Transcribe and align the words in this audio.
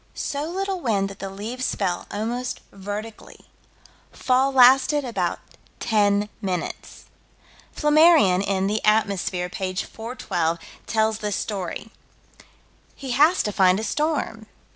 So 0.15 0.45
little 0.45 0.79
wind 0.79 1.09
that 1.11 1.19
the 1.19 1.29
leaves 1.29 1.75
fell 1.75 2.07
almost 2.09 2.61
vertically. 2.71 3.41
Fall 4.11 4.51
lasted 4.51 5.05
about 5.05 5.39
ten 5.79 6.27
minutes. 6.41 7.03
Flammarion, 7.71 8.41
in 8.41 8.65
The 8.65 8.83
Atmosphere, 8.83 9.47
p. 9.47 9.75
412, 9.75 10.57
tells 10.87 11.19
this 11.19 11.35
story. 11.35 11.91
He 12.95 13.11
has 13.11 13.43
to 13.43 13.51
find 13.51 13.79
a 13.79 13.83
storm. 13.83 14.47